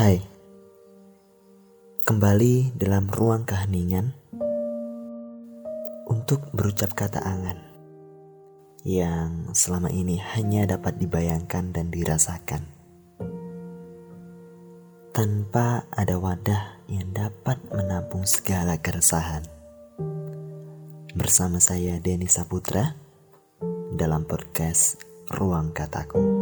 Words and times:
Hai, 0.00 0.16
kembali 2.08 2.72
dalam 2.72 3.12
ruang 3.12 3.44
keheningan 3.44 4.16
untuk 6.08 6.40
berucap 6.56 6.96
kata 6.96 7.20
angan 7.20 7.60
yang 8.80 9.52
selama 9.52 9.92
ini 9.92 10.16
hanya 10.16 10.64
dapat 10.64 10.96
dibayangkan 10.96 11.76
dan 11.76 11.92
dirasakan 11.92 12.64
tanpa 15.12 15.84
ada 15.92 16.16
wadah 16.16 16.80
yang 16.88 17.12
dapat 17.12 17.60
menampung 17.68 18.24
segala 18.24 18.80
keresahan. 18.80 19.44
Bersama 21.12 21.60
saya 21.60 22.00
Denny 22.00 22.24
Saputra 22.24 22.96
dalam 23.92 24.24
podcast 24.24 24.96
Ruang 25.28 25.76
Kataku. 25.76 26.39